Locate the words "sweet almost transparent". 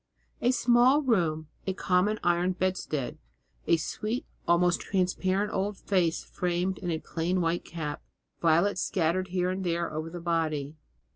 3.77-5.53